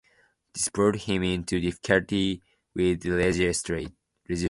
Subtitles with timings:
[0.53, 2.41] This brought him into difficulty
[2.73, 3.91] with the legislature.